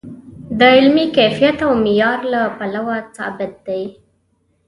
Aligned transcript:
د 0.59 0.61
علمي 0.75 1.05
کیفیت 1.17 1.57
او 1.65 1.71
معیار 1.83 2.19
له 2.33 2.41
پلوه 2.57 2.97
ثابت 3.17 3.53
دی. 3.67 3.83